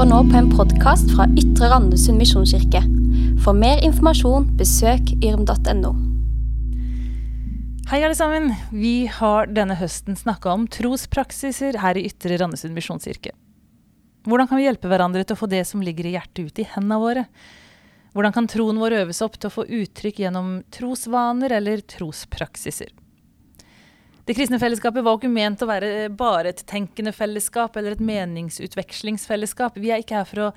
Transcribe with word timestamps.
hører 0.00 0.14
nå 0.14 0.30
på 0.32 0.36
en 0.38 0.46
podkast 0.48 1.10
fra 1.12 1.26
Ytre 1.36 1.66
Randesund 1.68 2.16
misjonskirke. 2.16 2.80
For 3.44 3.52
mer 3.52 3.82
informasjon, 3.84 4.46
besøk 4.56 5.10
yrm.no. 5.20 5.90
Hei, 7.90 7.98
alle 7.98 8.16
sammen. 8.16 8.46
Vi 8.72 9.10
har 9.12 9.50
denne 9.52 9.76
høsten 9.76 10.16
snakka 10.16 10.54
om 10.54 10.64
trospraksiser 10.72 11.76
her 11.82 12.00
i 12.00 12.06
Ytre 12.08 12.38
Randesund 12.40 12.72
misjonskirke. 12.78 13.34
Hvordan 14.24 14.48
kan 14.48 14.62
vi 14.62 14.64
hjelpe 14.70 14.88
hverandre 14.88 15.26
til 15.26 15.36
å 15.36 15.42
få 15.42 15.50
det 15.52 15.66
som 15.68 15.84
ligger 15.84 16.08
i 16.08 16.14
hjertet, 16.14 16.48
ut 16.48 16.64
i 16.64 16.68
hendene 16.78 17.00
våre? 17.04 17.26
Hvordan 18.16 18.38
kan 18.38 18.48
troen 18.48 18.80
vår 18.80 19.02
øves 19.02 19.20
opp 19.26 19.36
til 19.36 19.50
å 19.50 19.56
få 19.58 19.68
uttrykk 19.68 20.24
gjennom 20.24 20.62
trosvaner 20.72 21.58
eller 21.60 21.84
trospraksiser? 21.84 22.96
Det 24.24 24.36
kristne 24.36 24.60
fellesskapet 24.60 25.04
var 25.04 25.16
ikke 25.16 25.32
ment 25.32 25.62
å 25.64 25.68
være 25.70 26.10
bare 26.12 26.52
et 26.52 26.64
tenkende 26.68 27.12
fellesskap 27.16 27.76
eller 27.76 27.96
et 27.96 28.04
meningsutvekslingsfellesskap. 28.04 29.78
Vi 29.80 29.90
er 29.90 30.02
ikke 30.02 30.20
her 30.20 30.28
for 30.28 30.44
å 30.44 30.52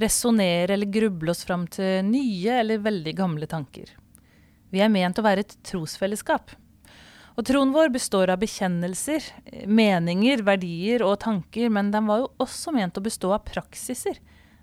resonnere 0.00 0.74
eller 0.74 0.90
gruble 0.92 1.32
oss 1.32 1.44
fram 1.48 1.64
til 1.72 2.04
nye 2.06 2.60
eller 2.60 2.84
veldig 2.84 3.16
gamle 3.16 3.48
tanker. 3.48 3.88
Vi 4.70 4.82
er 4.84 4.92
ment 4.92 5.18
å 5.18 5.24
være 5.24 5.46
et 5.46 5.56
trosfellesskap. 5.64 6.52
Og 7.36 7.44
troen 7.44 7.72
vår 7.72 7.90
består 7.92 8.30
av 8.32 8.40
bekjennelser, 8.40 9.24
meninger, 9.68 10.40
verdier 10.44 11.04
og 11.04 11.18
tanker, 11.24 11.68
men 11.72 11.90
den 11.92 12.08
var 12.08 12.22
jo 12.22 12.30
også 12.40 12.72
ment 12.72 12.96
å 12.96 13.04
bestå 13.04 13.32
av 13.36 13.44
praksiser, 13.48 14.20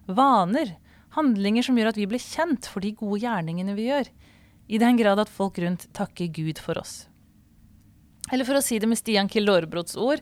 vaner, 0.09 0.75
handlinger 1.13 1.65
som 1.65 1.77
gjør 1.77 1.91
at 1.91 1.99
vi 2.01 2.09
blir 2.09 2.21
kjent 2.21 2.69
for 2.69 2.81
de 2.81 2.95
gode 2.97 3.21
gjerningene 3.21 3.77
vi 3.77 3.91
gjør, 3.91 4.09
i 4.73 4.81
den 4.81 4.97
grad 4.97 5.21
at 5.21 5.29
folk 5.29 5.59
rundt 5.61 5.85
takker 5.93 6.31
Gud 6.33 6.61
for 6.61 6.81
oss. 6.81 7.03
Eller 8.31 8.47
for 8.47 8.57
å 8.57 8.63
si 8.63 8.79
det 8.79 8.89
med 8.89 8.99
Stian 8.99 9.29
Kildorbrots 9.29 9.97
ord, 9.99 10.21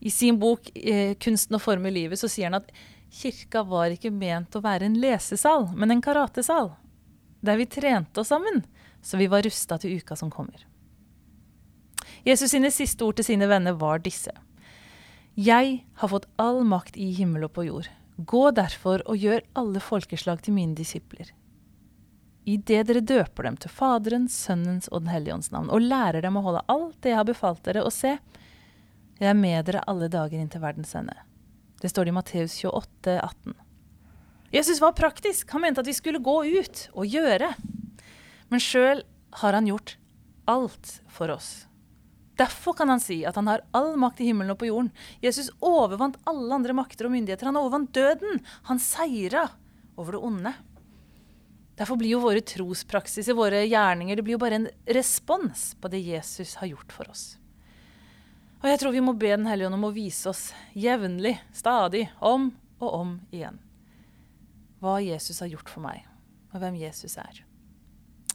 i 0.00 0.10
sin 0.10 0.38
bok 0.38 0.70
eh, 0.74 1.14
'Kunsten 1.14 1.56
å 1.56 1.62
forme 1.62 1.92
livet' 1.92 2.20
så 2.20 2.28
sier 2.28 2.50
han 2.50 2.60
at 2.60 2.70
kirka 3.14 3.62
var 3.64 3.94
ikke 3.94 4.12
ment 4.12 4.56
å 4.56 4.62
være 4.64 4.88
en 4.88 4.98
lesesal, 5.00 5.70
men 5.76 5.90
en 5.90 6.02
karatesal. 6.02 6.74
Der 7.44 7.56
vi 7.56 7.66
trente 7.66 8.20
oss 8.20 8.32
sammen, 8.32 8.64
så 9.02 9.20
vi 9.20 9.28
var 9.28 9.44
rusta 9.44 9.78
til 9.78 10.00
uka 10.00 10.16
som 10.16 10.32
kommer. 10.32 10.66
Jesus 12.24 12.50
sine 12.50 12.70
siste 12.72 13.04
ord 13.04 13.16
til 13.16 13.28
sine 13.28 13.48
venner 13.48 13.76
var 13.76 14.00
disse. 14.00 14.32
Jeg 15.36 15.84
har 16.00 16.08
fått 16.08 16.28
all 16.40 16.64
makt 16.64 16.96
i 16.96 17.12
himmel 17.12 17.44
og 17.44 17.52
på 17.52 17.66
jord. 17.68 17.88
Gå 18.16 18.50
derfor 18.56 19.02
og 19.06 19.18
gjør 19.18 19.44
alle 19.54 19.80
folkeslag 19.80 20.42
til 20.42 20.56
mine 20.56 20.76
disipler 20.78 21.32
idet 22.44 22.86
dere 22.88 23.00
døper 23.00 23.48
dem 23.48 23.58
til 23.60 23.72
Faderens, 23.72 24.36
Sønnens 24.46 24.88
og 24.92 25.04
Den 25.04 25.12
hellige 25.14 25.34
ånds 25.34 25.50
navn, 25.52 25.70
og 25.72 25.84
lærer 25.84 26.24
dem 26.24 26.36
å 26.36 26.44
holde 26.44 26.64
alt 26.72 26.96
det 27.02 27.14
jeg 27.14 27.20
har 27.20 27.28
befalt 27.28 27.62
dere, 27.64 27.84
og 27.84 27.94
se, 27.94 28.16
jeg 29.20 29.30
er 29.30 29.38
med 29.38 29.64
dere 29.68 29.84
alle 29.88 30.10
dager 30.12 30.40
inn 30.40 30.50
til 30.52 30.62
verdens 30.64 30.94
ende. 30.98 31.16
Det 31.80 31.90
står 31.92 32.06
det 32.06 32.14
i 32.14 32.16
Matteus 32.16 32.56
28, 32.64 33.18
18. 33.20 33.54
Jesus 34.54 34.80
var 34.80 34.94
praktisk. 34.96 35.50
Han 35.50 35.64
mente 35.64 35.82
at 35.82 35.88
vi 35.88 35.96
skulle 35.96 36.22
gå 36.22 36.36
ut 36.46 36.88
og 36.94 37.06
gjøre. 37.10 37.50
Men 38.48 38.62
sjøl 38.62 39.02
har 39.40 39.56
han 39.56 39.66
gjort 39.68 39.96
alt 40.50 40.98
for 41.10 41.32
oss. 41.34 41.66
Derfor 42.38 42.74
kan 42.78 42.90
han 42.90 43.02
si 43.02 43.20
at 43.26 43.36
han 43.38 43.50
har 43.50 43.62
all 43.74 43.92
makt 44.00 44.22
i 44.22 44.28
himmelen 44.30 44.54
og 44.54 44.60
på 44.62 44.68
jorden. 44.70 44.90
Jesus 45.22 45.52
overvant 45.62 46.18
alle 46.30 46.54
andre 46.54 46.74
makter 46.74 47.06
og 47.06 47.14
myndigheter. 47.14 47.50
Han 47.50 47.58
overvant 47.60 47.92
døden. 47.94 48.40
Han 48.70 48.82
seira 48.82 49.48
over 49.98 50.16
det 50.16 50.22
onde. 50.30 50.54
Derfor 51.74 51.98
blir 51.98 52.14
jo 52.14 52.22
våre 52.22 52.42
trospraksiser, 52.46 53.34
våre 53.34 53.64
gjerninger, 53.66 54.16
det 54.16 54.22
blir 54.22 54.36
jo 54.36 54.42
bare 54.42 54.60
en 54.60 54.68
respons 54.86 55.72
på 55.80 55.90
det 55.90 56.04
Jesus 56.04 56.54
har 56.60 56.70
gjort 56.70 56.94
for 56.94 57.10
oss. 57.10 57.24
Og 58.62 58.70
jeg 58.70 58.80
tror 58.80 58.94
vi 58.94 59.02
må 59.04 59.12
be 59.12 59.34
Den 59.34 59.48
hellige 59.50 59.68
ånd 59.68 59.76
om 59.76 59.90
å 59.90 59.92
vise 59.92 60.30
oss 60.30 60.46
jevnlig, 60.72 61.34
stadig, 61.52 62.06
om 62.20 62.52
og 62.80 62.90
om 62.94 63.14
igjen 63.34 63.60
hva 64.84 64.98
Jesus 65.00 65.40
har 65.40 65.48
gjort 65.48 65.70
for 65.72 65.80
meg, 65.80 66.02
og 66.52 66.60
hvem 66.60 66.74
Jesus 66.76 67.16
er. 67.16 67.38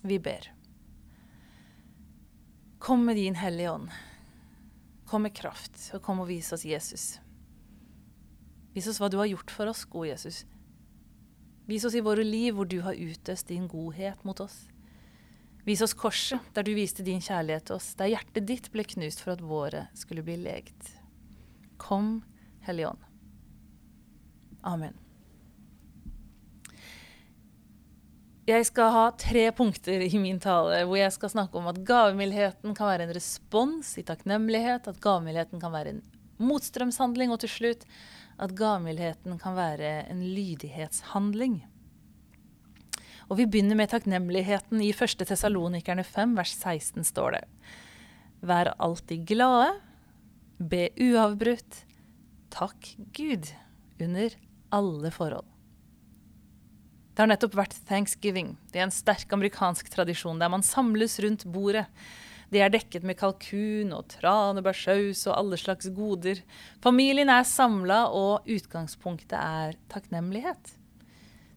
Vi 0.01 0.17
ber. 0.17 0.47
Kom 2.81 3.03
med 3.05 3.19
din 3.19 3.35
Hellige 3.37 3.75
Ånd. 3.75 3.91
Kom 5.05 5.27
med 5.27 5.35
kraft, 5.37 5.77
og 5.93 6.01
kom 6.01 6.23
og 6.23 6.29
vis 6.31 6.49
oss 6.55 6.65
Jesus. 6.65 7.19
Vis 8.73 8.87
oss 8.89 8.97
hva 9.01 9.11
du 9.11 9.19
har 9.19 9.29
gjort 9.29 9.53
for 9.53 9.69
oss, 9.69 9.83
gode 9.85 10.09
Jesus. 10.13 10.41
Vis 11.69 11.85
oss 11.85 11.95
i 11.95 12.01
våre 12.01 12.23
liv 12.25 12.55
hvor 12.57 12.65
du 12.65 12.79
har 12.81 12.97
utøst 12.97 13.51
din 13.51 13.67
godhet 13.69 14.23
mot 14.25 14.39
oss. 14.41 14.63
Vis 15.67 15.83
oss 15.85 15.93
korset, 15.93 16.41
der 16.55 16.65
du 16.65 16.71
viste 16.73 17.05
din 17.05 17.21
kjærlighet 17.21 17.67
til 17.69 17.77
oss, 17.77 17.91
der 17.99 18.09
hjertet 18.09 18.47
ditt 18.49 18.71
ble 18.73 18.87
knust 18.89 19.21
for 19.21 19.35
at 19.35 19.43
våre 19.45 19.83
skulle 19.93 20.23
bli 20.25 20.39
legt. 20.41 20.95
Kom, 21.77 22.23
Hellige 22.65 22.89
Ånd. 22.89 23.05
Amen. 24.65 24.97
Jeg 28.49 28.65
skal 28.65 28.89
ha 28.95 29.03
tre 29.13 29.43
punkter 29.53 30.01
i 30.01 30.17
min 30.17 30.39
tale 30.41 30.81
hvor 30.89 30.97
jeg 30.97 31.13
skal 31.13 31.29
snakke 31.35 31.59
om 31.59 31.67
at 31.69 31.83
gavmildheten 31.85 32.73
kan 32.73 32.89
være 32.89 33.05
en 33.05 33.13
respons 33.13 33.91
i 34.01 34.03
takknemlighet, 34.07 34.89
at 34.89 35.01
gavmildheten 35.03 35.61
kan 35.61 35.75
være 35.75 35.93
en 35.93 36.01
motstrømshandling, 36.41 37.29
og 37.29 37.43
til 37.43 37.51
slutt 37.51 37.85
at 38.39 38.55
gavmildheten 38.57 39.39
kan 39.41 39.57
være 39.57 39.91
en 40.09 40.23
lydighetshandling. 40.23 41.59
Og 43.29 43.37
vi 43.37 43.45
begynner 43.45 43.77
med 43.77 43.91
takknemligheten. 43.91 44.81
I 44.81 44.89
1. 44.95 45.21
Tessalonikerne 45.27 46.05
5, 46.07 46.33
vers 46.39 46.55
16 46.57 47.05
står 47.11 47.37
det 47.37 47.43
Vær 48.39 48.71
alltid 48.79 49.27
glade, 49.27 49.73
be 50.57 50.87
uavbrutt, 50.95 51.83
takk 52.53 52.93
Gud 53.15 53.51
under 53.99 54.35
alle 54.73 55.11
forhold. 55.11 55.45
Det 57.13 57.25
har 57.25 57.29
nettopp 57.33 57.57
vært 57.59 57.75
thanksgiving. 57.89 58.53
Det 58.71 58.79
er 58.79 58.87
en 58.87 58.95
sterk 58.95 59.33
amerikansk 59.35 59.89
tradisjon 59.91 60.39
der 60.39 60.51
man 60.51 60.63
samles 60.63 61.17
rundt 61.19 61.43
bordet. 61.51 61.83
Det 62.49 62.63
er 62.65 62.71
dekket 62.73 63.05
med 63.05 63.17
kalkun 63.19 63.91
og 63.93 64.07
tranebærsaus 64.09 65.27
og 65.29 65.35
alle 65.35 65.59
slags 65.61 65.89
goder. 65.93 66.41
Familien 66.81 67.29
er 67.29 67.45
samla, 67.45 68.07
og 68.09 68.47
utgangspunktet 68.49 69.37
er 69.37 69.77
takknemlighet. 69.93 70.73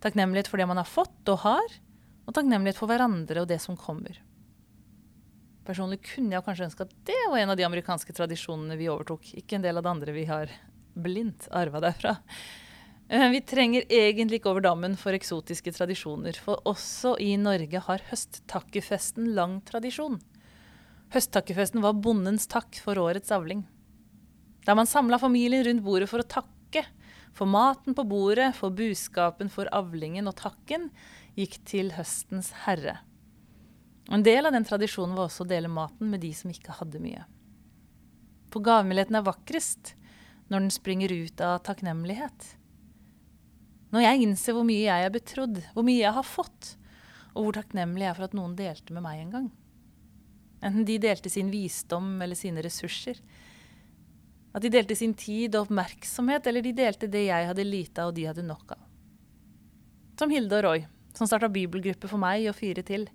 Takknemlighet 0.05 0.51
for 0.51 0.61
det 0.61 0.69
man 0.69 0.81
har 0.81 0.89
fått 0.89 1.33
og 1.33 1.41
har, 1.47 1.79
og 2.27 2.37
takknemlighet 2.37 2.79
for 2.79 2.91
hverandre 2.91 3.45
og 3.45 3.49
det 3.49 3.61
som 3.63 3.79
kommer. 3.79 4.19
Personlig 5.65 6.01
kunne 6.05 6.35
jeg 6.35 6.45
kanskje 6.45 6.67
ønske 6.67 6.85
at 6.85 6.95
det 7.07 7.21
var 7.31 7.39
en 7.39 7.55
av 7.55 7.59
de 7.59 7.65
amerikanske 7.67 8.15
tradisjonene 8.17 8.77
vi 8.77 8.91
overtok, 8.91 9.33
ikke 9.39 9.57
en 9.57 9.65
del 9.65 9.79
av 9.79 9.87
det 9.87 9.93
andre 9.95 10.15
vi 10.17 10.27
har 10.29 10.53
blindt 10.99 11.47
arva 11.55 11.81
derfra. 11.81 12.17
Eh, 13.09 13.29
vi 13.31 13.41
trenger 13.47 13.87
egentlig 13.89 14.41
ikke 14.41 14.51
over 14.53 14.65
dammen 14.65 14.99
for 14.99 15.15
eksotiske 15.17 15.73
tradisjoner, 15.77 16.37
for 16.37 16.61
også 16.69 17.15
i 17.23 17.35
Norge 17.41 17.83
har 17.87 18.05
høsttakkefesten 18.11 19.33
lang 19.37 19.61
tradisjon. 19.69 20.19
Høsttakkefesten 21.13 21.83
var 21.85 21.99
bondens 22.01 22.47
takk 22.49 22.79
for 22.81 22.97
årets 22.97 23.33
avling. 23.35 23.67
Da 24.65 24.73
man 24.79 24.89
samla 24.89 25.19
familien 25.21 25.65
rundt 25.67 25.85
bordet 25.85 26.09
for 26.09 26.23
å 26.23 26.29
takke. 26.29 26.87
For 27.37 27.49
maten 27.49 27.97
på 27.97 28.05
bordet, 28.09 28.51
for 28.57 28.73
buskapen, 28.77 29.51
for 29.53 29.69
avlingen, 29.73 30.29
og 30.29 30.37
takken 30.41 30.89
gikk 31.37 31.59
til 31.69 31.93
høstens 31.97 32.51
herre. 32.65 32.99
En 34.13 34.25
del 34.25 34.49
av 34.49 34.57
den 34.57 34.67
tradisjonen 34.69 35.15
var 35.17 35.29
også 35.29 35.45
å 35.45 35.51
dele 35.53 35.71
maten 35.73 36.11
med 36.13 36.25
de 36.25 36.33
som 36.37 36.53
ikke 36.53 36.77
hadde 36.81 37.01
mye. 37.01 37.25
For 38.53 38.65
gavmildheten 38.65 39.17
er 39.17 39.25
vakrest 39.25 39.95
når 40.53 40.67
den 40.67 40.75
springer 40.75 41.13
ut 41.13 41.41
av 41.45 41.63
takknemlighet. 41.69 42.53
Når 43.93 44.07
jeg 44.07 44.25
innser 44.25 44.57
hvor 44.57 44.69
mye 44.69 44.85
jeg 44.85 45.09
er 45.09 45.13
betrodd, 45.13 45.61
hvor 45.73 45.85
mye 45.89 46.01
jeg 46.01 46.17
har 46.17 46.25
fått, 46.25 46.77
og 47.33 47.47
hvor 47.47 47.57
takknemlig 47.61 48.05
jeg 48.05 48.13
er 48.13 48.19
for 48.19 48.29
at 48.29 48.37
noen 48.37 48.57
delte 48.57 48.97
med 48.97 49.05
meg 49.05 49.21
en 49.21 49.35
gang. 49.37 49.53
Enten 50.63 50.87
de 50.87 50.99
delte 51.03 51.31
sin 51.31 51.51
visdom 51.51 52.15
eller 52.23 52.39
sine 52.39 52.63
ressurser. 52.63 53.19
At 54.53 54.63
de 54.63 54.71
delte 54.71 54.97
sin 54.97 55.15
tid 55.19 55.57
og 55.57 55.67
oppmerksomhet, 55.67 56.47
eller 56.47 56.65
de 56.65 56.75
delte 56.77 57.09
det 57.11 57.25
jeg 57.27 57.49
hadde 57.49 57.67
lite 57.67 58.03
av 58.05 58.13
og 58.13 58.19
de 58.19 58.29
hadde 58.29 58.45
nok 58.47 58.77
av. 58.77 58.83
Som 60.21 60.31
Hilde 60.31 60.61
og 60.61 60.67
Roy, 60.67 60.85
som 61.17 61.27
starta 61.27 61.49
bibelgruppe 61.51 62.11
for 62.11 62.21
meg 62.21 62.47
og 62.51 62.57
fire 62.59 62.85
til. 62.87 63.09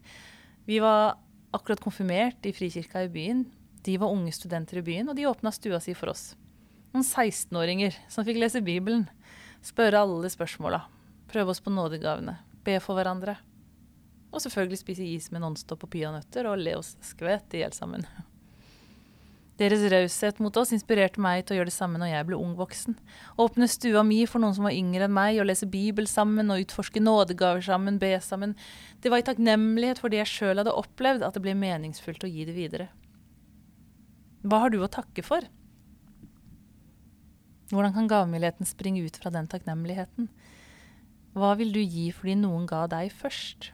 Vi 0.68 0.82
var 0.84 1.16
akkurat 1.56 1.82
konfirmert 1.82 2.46
i 2.46 2.54
Frikirka 2.56 3.06
i 3.06 3.12
byen. 3.14 3.46
De 3.86 3.96
var 4.02 4.12
unge 4.12 4.34
studenter 4.36 4.82
i 4.82 4.84
byen, 4.84 5.08
og 5.08 5.16
de 5.16 5.30
åpna 5.30 5.54
stua 5.56 5.80
si 5.80 5.96
for 5.96 6.12
oss. 6.12 6.34
Noen 6.92 7.06
16-åringer 7.06 7.96
som 8.12 8.26
fikk 8.28 8.42
lese 8.42 8.64
Bibelen, 8.66 9.06
spørre 9.64 10.02
alle 10.04 10.32
spørsmåla, 10.34 10.82
prøve 11.32 11.54
oss 11.54 11.64
på 11.64 11.72
nådegavene, 11.72 12.36
be 12.66 12.80
for 12.84 12.98
hverandre. 12.98 13.38
Og 14.32 14.44
selvfølgelig 14.44 14.82
spise 14.82 15.06
is 15.08 15.30
med 15.32 15.44
Nonstop 15.44 15.86
og 15.88 15.94
peanøtter 15.94 16.50
og 16.50 16.60
le 16.62 16.76
oss 16.80 16.96
skvett 17.06 17.56
i 17.56 17.64
hjel 17.64 17.76
sammen. 17.76 18.04
Deres 19.58 19.82
raushet 19.90 20.38
mot 20.44 20.58
oss 20.62 20.70
inspirerte 20.76 21.22
meg 21.24 21.48
til 21.48 21.56
å 21.56 21.58
gjøre 21.58 21.72
det 21.72 21.74
samme 21.74 21.98
når 21.98 22.12
jeg 22.12 22.26
ble 22.28 22.38
ung 22.38 22.52
voksen. 22.60 22.94
Åpne 23.42 23.66
stua 23.72 24.04
mi 24.06 24.20
for 24.30 24.44
noen 24.44 24.54
som 24.54 24.68
var 24.68 24.76
yngre 24.78 25.08
enn 25.08 25.16
meg, 25.16 25.40
og 25.42 25.48
lese 25.50 25.66
Bibel 25.72 26.06
sammen 26.10 26.54
og 26.54 26.62
utforske 26.62 27.02
nådegaver 27.02 27.64
sammen, 27.66 27.98
be 27.98 28.12
sammen. 28.22 28.54
Det 29.02 29.10
var 29.10 29.24
i 29.24 29.26
takknemlighet 29.26 30.02
for 30.04 30.14
det 30.14 30.22
jeg 30.22 30.30
sjøl 30.30 30.62
hadde 30.62 30.76
opplevd, 30.78 31.26
at 31.26 31.34
det 31.34 31.42
ble 31.42 31.56
meningsfullt 31.58 32.28
å 32.28 32.30
gi 32.30 32.46
det 32.46 32.54
videre. 32.54 32.92
Hva 34.46 34.62
har 34.62 34.76
du 34.76 34.78
å 34.84 34.92
takke 34.94 35.26
for? 35.26 35.48
Hvordan 37.74 37.96
kan 37.96 38.12
gavmildheten 38.12 38.70
springe 38.70 39.02
ut 39.10 39.18
fra 39.18 39.34
den 39.34 39.50
takknemligheten? 39.50 40.30
Hva 41.34 41.56
vil 41.58 41.74
du 41.74 41.82
gi 41.82 42.12
fordi 42.14 42.38
noen 42.38 42.70
ga 42.70 42.86
deg 42.92 43.10
først? 43.10 43.72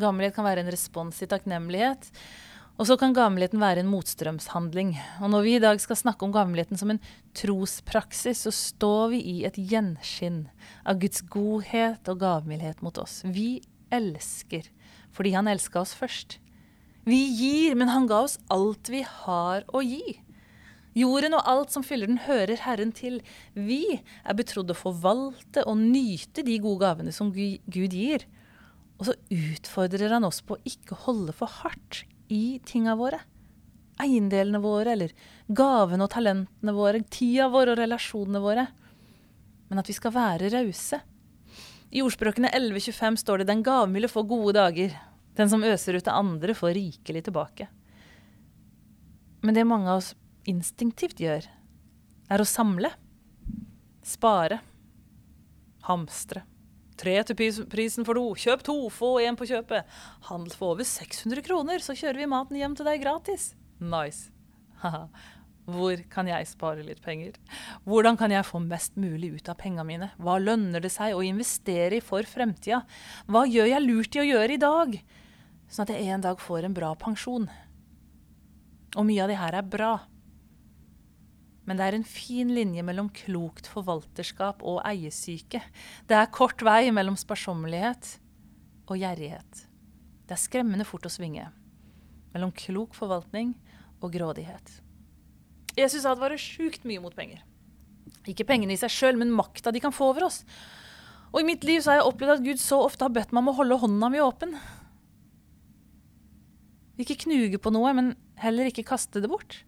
Gavmildhet 0.00 0.36
kan 0.36 0.46
være 0.46 0.64
en 0.64 0.72
respons 0.72 1.22
i 1.24 1.28
takknemlighet. 1.30 2.10
Og 2.76 2.84
så 2.90 2.98
kan 3.00 3.14
gavmildheten 3.16 3.60
være 3.62 3.80
en 3.80 3.88
motstrømshandling. 3.88 4.90
Og 5.24 5.30
når 5.32 5.44
vi 5.46 5.54
i 5.56 5.62
dag 5.62 5.80
skal 5.80 5.96
snakke 5.96 6.26
om 6.26 6.34
gavmildheten 6.34 6.76
som 6.76 6.92
en 6.92 7.00
trospraksis, 7.36 8.44
så 8.44 8.52
står 8.52 9.14
vi 9.14 9.20
i 9.32 9.36
et 9.48 9.56
gjenskinn 9.56 10.42
av 10.84 11.00
Guds 11.00 11.24
godhet 11.32 12.10
og 12.12 12.20
gavmildhet 12.20 12.84
mot 12.84 13.00
oss. 13.00 13.22
Vi 13.24 13.62
elsker 13.88 14.68
fordi 15.16 15.32
han 15.32 15.48
elska 15.48 15.80
oss 15.80 15.94
først. 15.96 16.36
Vi 17.08 17.22
gir, 17.38 17.76
men 17.78 17.88
han 17.88 18.08
ga 18.10 18.26
oss 18.26 18.36
alt 18.52 18.90
vi 18.92 19.00
har 19.06 19.64
å 19.72 19.80
gi. 19.80 20.18
Jorden 20.96 21.36
og 21.36 21.48
alt 21.48 21.72
som 21.72 21.84
fyller 21.84 22.10
den, 22.10 22.22
hører 22.24 22.60
Herren 22.60 22.92
til. 22.96 23.22
Vi 23.52 23.98
er 24.00 24.36
betrodd 24.36 24.72
å 24.72 24.76
forvalte 24.76 25.64
og 25.68 25.80
nyte 25.80 26.44
de 26.44 26.56
gode 26.60 26.84
gavene 26.84 27.12
som 27.12 27.32
Gud 27.32 27.96
gir. 27.96 28.24
Og 28.96 29.08
så 29.08 29.14
utfordrer 29.32 30.14
han 30.16 30.24
oss 30.24 30.40
på 30.44 30.56
å 30.56 30.62
ikke 30.68 30.96
holde 31.06 31.34
for 31.36 31.52
hardt 31.62 32.04
i 32.32 32.58
tinga 32.66 32.96
våre. 32.96 33.20
Eiendelene 34.00 34.60
våre, 34.60 34.92
eller 34.92 35.12
gavene 35.48 36.04
og 36.04 36.12
talentene 36.12 36.74
våre, 36.76 37.02
tida 37.12 37.48
vår 37.52 37.72
og 37.72 37.80
relasjonene 37.80 38.42
våre. 38.44 38.66
Men 39.68 39.80
at 39.80 39.88
vi 39.88 39.96
skal 39.96 40.14
være 40.16 40.50
rause. 40.52 41.00
I 41.92 42.02
ordspråkene 42.04 42.50
11.25 42.50 43.20
står 43.22 43.38
det 43.38 43.46
'den 43.46 43.62
gavmilde 43.62 44.08
får 44.08 44.28
gode 44.28 44.58
dager'. 44.58 44.96
Den 45.36 45.48
som 45.48 45.64
øser 45.64 45.96
ut 45.96 46.08
av 46.08 46.18
andre, 46.18 46.54
får 46.54 46.74
rikelig 46.74 47.24
tilbake. 47.24 47.68
Men 49.42 49.54
det 49.54 49.66
mange 49.68 49.88
av 49.88 49.98
oss 49.98 50.14
instinktivt 50.44 51.20
gjør, 51.20 51.44
er 52.30 52.40
å 52.40 52.44
samle. 52.44 52.90
Spare. 54.02 54.60
Hamstre. 55.82 56.42
Tre 56.96 57.16
til 57.28 57.36
prisen 57.68 58.06
for 58.08 58.16
to. 58.16 58.24
Kjøp 58.40 58.64
to, 58.64 58.76
få 58.92 59.16
én 59.24 59.36
på 59.36 59.48
kjøpet. 59.48 59.84
Handel 60.30 60.56
for 60.56 60.74
over 60.74 60.86
600 60.88 61.44
kroner, 61.44 61.82
så 61.84 61.96
kjører 61.96 62.22
vi 62.22 62.30
maten 62.32 62.56
hjem 62.56 62.76
til 62.78 62.88
deg 62.88 63.02
gratis. 63.04 63.50
Nice. 63.80 64.30
Hvor 65.66 65.98
kan 66.12 66.28
jeg 66.30 66.46
spare 66.46 66.84
litt 66.86 67.02
penger? 67.02 67.34
Hvordan 67.84 68.16
kan 68.18 68.30
jeg 68.30 68.46
få 68.46 68.60
mest 68.62 68.94
mulig 68.94 69.32
ut 69.34 69.48
av 69.50 69.58
pengene 69.58 69.84
mine? 69.88 70.10
Hva 70.22 70.38
lønner 70.38 70.84
det 70.84 70.92
seg 70.94 71.16
å 71.16 71.24
investere 71.26 71.98
i 71.98 72.04
for 72.04 72.22
fremtida? 72.22 72.84
Hva 73.26 73.42
gjør 73.50 73.72
jeg 73.72 73.84
lurt 73.84 74.16
i 74.16 74.22
å 74.22 74.28
gjøre 74.28 74.54
i 74.54 74.62
dag? 74.62 74.94
Sånn 75.66 75.88
at 75.88 75.96
jeg 75.96 76.06
en 76.14 76.22
dag 76.22 76.38
får 76.40 76.68
en 76.68 76.76
bra 76.76 76.92
pensjon. 77.00 77.48
Og 78.94 79.08
mye 79.08 79.24
av 79.24 79.32
det 79.32 79.40
her 79.40 79.58
er 79.58 79.66
bra. 79.66 79.96
Men 81.66 81.78
det 81.78 81.86
er 81.86 81.96
en 81.98 82.06
fin 82.06 82.52
linje 82.54 82.82
mellom 82.86 83.10
klokt 83.10 83.66
forvalterskap 83.70 84.62
og 84.62 84.80
eiesyke. 84.86 85.60
Det 86.06 86.16
er 86.16 86.32
kort 86.34 86.62
vei 86.66 86.92
mellom 86.94 87.18
sparsommelighet 87.18 88.16
og 88.86 89.00
gjerrighet. 89.02 89.66
Det 90.26 90.34
er 90.36 90.42
skremmende 90.42 90.86
fort 90.86 91.06
å 91.06 91.12
svinge 91.12 91.50
mellom 92.36 92.52
klok 92.52 92.92
forvaltning 92.92 93.54
og 94.04 94.12
grådighet. 94.12 94.80
Jesus 95.76 96.04
advarer 96.08 96.40
sjukt 96.40 96.84
mye 96.88 97.00
mot 97.00 97.14
penger. 97.16 97.40
Ikke 98.28 98.46
pengene 98.48 98.74
i 98.74 98.80
seg 98.80 98.92
sjøl, 98.92 99.16
men 99.20 99.32
makta 99.32 99.72
de 99.72 99.80
kan 99.80 99.94
få 99.94 100.10
over 100.12 100.26
oss. 100.28 100.42
Og 101.32 101.40
i 101.40 101.46
mitt 101.48 101.64
liv 101.68 101.80
så 101.80 101.92
har 101.92 102.00
jeg 102.00 102.10
opplevd 102.10 102.34
at 102.36 102.44
Gud 102.44 102.60
så 102.60 102.80
ofte 102.84 103.06
har 103.06 103.14
bedt 103.14 103.32
meg 103.32 103.44
om 103.44 103.52
å 103.52 103.56
holde 103.58 103.78
hånda 103.82 104.10
mi 104.12 104.20
åpen. 104.24 104.54
Ikke 107.00 107.18
knuge 107.26 107.60
på 107.60 107.72
noe, 107.74 107.92
men 107.96 108.14
heller 108.40 108.70
ikke 108.70 108.86
kaste 108.88 109.20
det 109.22 109.30
bort. 109.32 109.60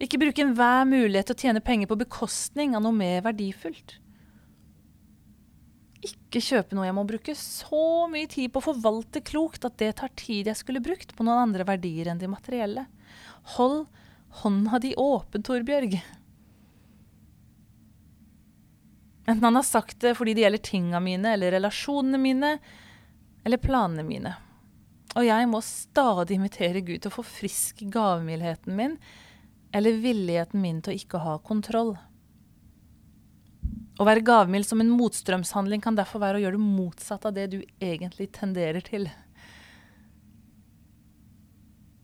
Ikke 0.00 0.20
bruke 0.20 0.44
enhver 0.44 0.86
mulighet 0.88 1.28
til 1.28 1.36
å 1.36 1.42
tjene 1.44 1.64
penger 1.64 1.90
på 1.90 1.98
bekostning 2.00 2.72
av 2.76 2.84
noe 2.84 2.96
mer 2.96 3.20
verdifullt. 3.26 3.98
Ikke 6.00 6.40
kjøpe 6.40 6.76
noe 6.76 6.86
jeg 6.86 6.96
må 6.96 7.04
bruke 7.04 7.34
så 7.36 8.06
mye 8.08 8.28
tid 8.30 8.48
på 8.52 8.62
å 8.62 8.68
forvalte 8.70 9.20
klokt 9.20 9.66
at 9.68 9.76
det 9.82 9.92
tar 10.00 10.12
tid 10.16 10.48
jeg 10.48 10.56
skulle 10.56 10.80
brukt 10.80 11.12
på 11.16 11.26
noen 11.26 11.42
andre 11.50 11.66
verdier 11.68 12.08
enn 12.08 12.22
de 12.22 12.30
materielle. 12.32 12.86
Hold 13.58 13.84
hånda 14.40 14.80
di 14.80 14.94
åpen, 14.96 15.44
Torbjørg. 15.44 15.98
Enten 19.28 19.44
han 19.44 19.58
har 19.58 19.66
sagt 19.66 20.00
det 20.00 20.16
fordi 20.16 20.32
det 20.38 20.46
gjelder 20.46 20.64
tinga 20.64 21.00
mine 21.04 21.34
eller 21.36 21.52
relasjonene 21.58 22.18
mine 22.18 22.54
eller 23.44 23.60
planene 23.60 24.06
mine. 24.06 24.32
Og 25.18 25.26
jeg 25.26 25.48
må 25.50 25.60
stadig 25.66 26.38
invitere 26.38 26.80
Gud 26.86 27.02
til 27.02 27.10
å 27.10 27.18
forfriske 27.20 27.90
gavmildheten 27.92 28.78
min 28.78 28.96
eller 29.72 30.00
villigheten 30.02 30.62
min 30.62 30.80
til 30.82 30.94
å 30.94 31.00
ikke 31.00 31.22
ha 31.22 31.36
kontroll. 31.44 31.94
Å 34.00 34.06
være 34.08 34.24
gavmild 34.24 34.64
som 34.64 34.80
en 34.80 34.92
motstrømshandling 34.96 35.82
kan 35.84 35.98
derfor 35.98 36.22
være 36.22 36.40
å 36.40 36.44
gjøre 36.44 36.56
det 36.56 36.64
motsatt 36.78 37.26
av 37.28 37.34
det 37.36 37.50
du 37.52 37.58
egentlig 37.84 38.30
tenderer 38.32 38.80
til. 38.84 39.10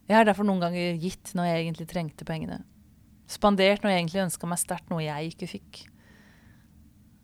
Jeg 0.06 0.18
har 0.18 0.28
derfor 0.28 0.46
noen 0.46 0.62
ganger 0.62 1.00
gitt 1.02 1.32
når 1.34 1.48
jeg 1.48 1.62
egentlig 1.64 1.88
trengte 1.90 2.28
pengene. 2.28 2.60
Spandert 3.26 3.82
når 3.82 3.94
jeg 3.94 4.02
egentlig 4.02 4.24
ønska 4.26 4.50
meg 4.50 4.60
sterkt 4.60 4.92
noe 4.92 5.02
jeg 5.02 5.32
ikke 5.32 5.48
fikk. 5.56 5.80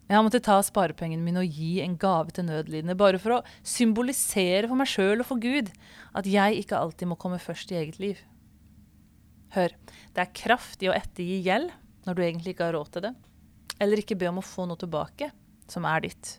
Jeg 0.09 0.19
har 0.19 0.25
måttet 0.27 0.45
ta 0.49 0.59
sparepengene 0.65 1.23
mine 1.25 1.45
og 1.45 1.55
gi 1.57 1.79
en 1.85 1.95
gave 2.01 2.35
til 2.35 2.49
nødlidende, 2.49 2.97
bare 2.99 3.21
for 3.23 3.39
å 3.39 3.45
symbolisere 3.61 4.67
for 4.67 4.81
meg 4.81 4.91
sjøl 4.91 5.23
og 5.23 5.29
for 5.29 5.41
Gud 5.41 5.71
at 6.19 6.27
jeg 6.29 6.65
ikke 6.65 6.81
alltid 6.81 7.13
må 7.13 7.21
komme 7.21 7.39
først 7.41 7.71
i 7.73 7.79
eget 7.79 8.01
liv. 8.03 8.19
Hør, 9.53 9.73
det 10.15 10.23
er 10.23 10.37
kraft 10.37 10.83
i 10.85 10.89
å 10.89 10.97
ettergi 10.97 11.43
gjeld 11.45 11.73
når 12.07 12.17
du 12.17 12.23
egentlig 12.25 12.55
ikke 12.55 12.71
har 12.71 12.77
råd 12.77 12.95
til 12.95 13.05
det, 13.07 13.13
eller 13.83 14.01
ikke 14.01 14.17
be 14.19 14.31
om 14.31 14.41
å 14.41 14.47
få 14.47 14.65
noe 14.69 14.81
tilbake 14.81 15.29
som 15.71 15.85
er 15.89 16.07
ditt. 16.07 16.37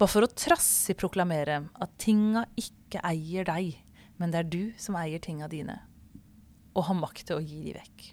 Bare 0.00 0.10
for 0.10 0.26
å 0.26 0.32
trassig 0.32 0.96
proklamere 0.98 1.62
at 1.76 1.94
tinga 2.02 2.46
ikke 2.58 3.02
eier 3.06 3.46
deg, 3.46 3.76
men 4.18 4.32
det 4.32 4.42
er 4.42 4.50
du 4.50 4.62
som 4.80 4.98
eier 4.98 5.22
tinga 5.22 5.48
dine, 5.52 5.78
og 6.74 6.88
har 6.88 6.98
makt 6.98 7.28
til 7.28 7.38
å 7.38 7.44
gi 7.44 7.62
de 7.68 7.76
vekk. 7.78 8.06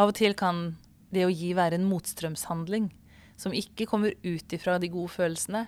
Av 0.00 0.08
og 0.08 0.16
til 0.16 0.36
kan 0.38 0.76
det 1.12 1.26
å 1.26 1.32
gi 1.32 1.52
være 1.56 1.76
en 1.76 1.88
motstrømshandling 1.90 2.90
som 3.40 3.56
ikke 3.56 3.88
kommer 3.90 4.14
ut 4.22 4.54
ifra 4.54 4.78
de 4.80 4.88
gode 4.92 5.12
følelsene, 5.12 5.66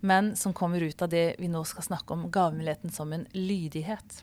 men 0.00 0.34
som 0.36 0.54
kommer 0.54 0.82
ut 0.84 1.02
av 1.02 1.10
det 1.12 1.38
vi 1.38 1.48
nå 1.50 1.62
skal 1.66 1.86
snakke 1.86 2.14
om, 2.14 2.28
gavmildheten 2.34 2.92
som 2.94 3.12
en 3.14 3.24
lydighet. 3.34 4.22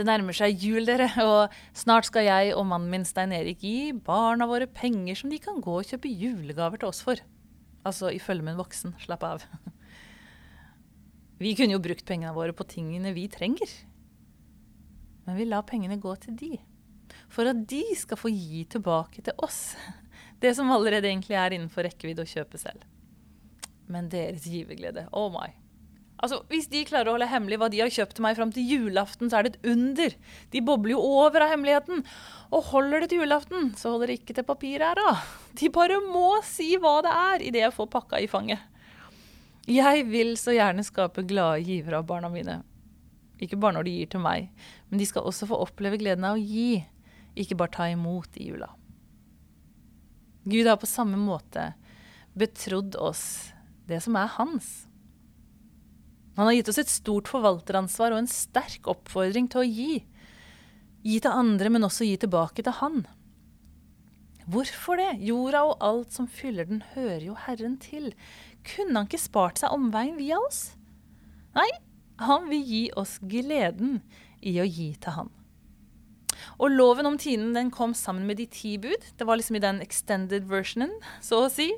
Det 0.00 0.06
nærmer 0.08 0.32
seg 0.32 0.62
jul, 0.64 0.86
dere, 0.88 1.10
og 1.20 1.52
snart 1.76 2.06
skal 2.08 2.24
jeg 2.24 2.54
og 2.56 2.64
mannen 2.70 2.88
min 2.88 3.02
Stein 3.04 3.34
Erik 3.36 3.60
gi 3.60 3.90
barna 3.92 4.46
våre 4.48 4.64
penger 4.64 5.18
som 5.20 5.28
de 5.28 5.36
kan 5.44 5.58
gå 5.60 5.74
og 5.76 5.90
kjøpe 5.90 6.08
julegaver 6.08 6.80
til 6.80 6.88
oss 6.88 7.02
for. 7.04 7.20
Altså 7.84 8.08
i 8.08 8.20
følge 8.22 8.46
med 8.46 8.54
en 8.54 8.62
voksen. 8.62 8.94
Slapp 9.04 9.26
av. 9.28 9.44
Vi 11.42 11.52
kunne 11.58 11.76
jo 11.76 11.82
brukt 11.84 12.08
pengene 12.08 12.32
våre 12.32 12.56
på 12.56 12.64
tingene 12.68 13.12
vi 13.12 13.26
trenger. 13.28 13.68
Men 15.26 15.36
vi 15.36 15.50
lar 15.50 15.68
pengene 15.68 16.00
gå 16.00 16.16
til 16.24 16.40
de. 16.40 16.54
For 17.28 17.52
at 17.52 17.60
de 17.68 17.82
skal 18.00 18.20
få 18.22 18.32
gi 18.32 18.64
tilbake 18.72 19.20
til 19.26 19.36
oss 19.44 19.74
det 20.40 20.54
som 20.56 20.72
allerede 20.72 21.10
egentlig 21.10 21.36
er 21.36 21.52
innenfor 21.58 21.84
rekkevidde 21.84 22.24
å 22.24 22.32
kjøpe 22.38 22.56
selv. 22.60 22.88
Men 23.92 24.08
deres 24.08 24.48
giverglede, 24.48 25.10
oh 25.12 25.28
my. 25.34 25.50
Altså, 26.20 26.42
Hvis 26.52 26.68
de 26.68 26.84
klarer 26.84 27.08
å 27.08 27.14
holde 27.16 27.30
hemmelig 27.30 27.58
hva 27.60 27.70
de 27.72 27.80
har 27.80 27.92
kjøpt 27.92 28.18
til 28.18 28.24
meg 28.26 28.36
fram 28.36 28.50
til 28.52 28.66
julaften, 28.68 29.30
så 29.30 29.38
er 29.38 29.46
det 29.46 29.54
et 29.54 29.70
under. 29.72 30.16
De 30.52 30.60
bobler 30.64 30.92
jo 30.92 31.00
over 31.00 31.46
av 31.46 31.54
hemmeligheten. 31.54 32.02
Og 32.52 32.66
holder 32.72 33.04
det 33.04 33.12
til 33.12 33.22
julaften, 33.22 33.70
så 33.78 33.94
holder 33.94 34.12
det 34.12 34.18
ikke 34.20 34.36
til 34.36 34.46
papiret 34.48 34.84
her, 34.90 35.00
da. 35.00 35.14
De 35.56 35.70
bare 35.72 36.00
må 36.04 36.42
si 36.44 36.74
hva 36.80 36.98
det 37.06 37.14
er 37.14 37.46
idet 37.48 37.64
jeg 37.64 37.76
får 37.76 37.88
pakka 37.94 38.20
i 38.20 38.28
fanget. 38.30 38.66
Jeg 39.70 40.04
vil 40.10 40.34
så 40.40 40.52
gjerne 40.56 40.84
skape 40.84 41.24
glade 41.30 41.62
givere 41.64 42.00
av 42.00 42.08
barna 42.08 42.28
mine. 42.32 42.60
Ikke 43.40 43.56
bare 43.60 43.78
når 43.78 43.86
de 43.86 43.96
gir 43.96 44.10
til 44.12 44.24
meg, 44.24 44.50
men 44.90 45.00
de 45.00 45.06
skal 45.08 45.24
også 45.24 45.48
få 45.48 45.60
oppleve 45.64 46.00
gleden 46.00 46.26
av 46.28 46.36
å 46.36 46.42
gi, 46.42 46.82
ikke 47.38 47.56
bare 47.56 47.72
ta 47.76 47.86
imot 47.88 48.36
i 48.36 48.50
jula. 48.50 48.68
Gud 50.44 50.66
har 50.66 50.80
på 50.80 50.88
samme 50.88 51.16
måte 51.20 51.70
betrodd 52.36 52.96
oss 53.00 53.24
det 53.88 54.02
som 54.04 54.16
er 54.18 54.28
hans. 54.36 54.89
Han 56.38 56.46
har 56.46 56.56
gitt 56.56 56.70
oss 56.72 56.80
et 56.82 56.92
stort 56.92 57.30
forvalteransvar 57.30 58.14
og 58.14 58.22
en 58.22 58.30
sterk 58.30 58.88
oppfordring 58.90 59.48
til 59.50 59.62
å 59.62 59.68
gi. 59.68 59.94
Gi 61.06 61.16
til 61.24 61.32
andre, 61.32 61.72
men 61.72 61.86
også 61.86 62.06
gi 62.06 62.18
tilbake 62.20 62.64
til 62.64 62.76
Han. 62.80 63.02
Hvorfor 64.50 64.98
det? 64.98 65.10
Jorda 65.22 65.62
og 65.68 65.82
alt 65.84 66.14
som 66.16 66.26
fyller 66.30 66.66
den, 66.66 66.82
hører 66.94 67.22
jo 67.28 67.36
Herren 67.38 67.76
til. 67.82 68.10
Kunne 68.66 68.98
han 68.98 69.08
ikke 69.08 69.20
spart 69.20 69.60
seg 69.60 69.74
omveien 69.74 70.16
via 70.18 70.40
oss? 70.42 70.72
Nei, 71.54 71.68
han 72.20 72.48
vil 72.50 72.64
gi 72.66 72.80
oss 72.98 73.18
gleden 73.22 74.00
i 74.40 74.56
å 74.60 74.66
gi 74.66 74.90
til 75.00 75.16
Han. 75.18 75.30
Og 76.60 76.72
loven 76.72 77.08
om 77.08 77.18
tinen 77.20 77.54
den 77.56 77.70
kom 77.72 77.94
sammen 77.96 78.26
med 78.28 78.40
de 78.40 78.46
ti 78.50 78.74
bud. 78.80 79.06
Det 79.16 79.26
var 79.28 79.38
liksom 79.38 79.58
i 79.58 79.64
den 79.64 79.80
extended 79.84 80.48
versionen, 80.50 80.92
så 81.24 81.44
å 81.44 81.50
si. 81.52 81.70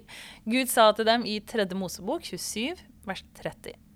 Gud 0.46 0.70
sa 0.70 0.90
til 0.96 1.08
dem 1.08 1.26
i 1.28 1.40
tredje 1.44 1.78
Mosebok 1.78 2.24
27, 2.26 2.84
vers 3.06 3.24
30. 3.42 3.91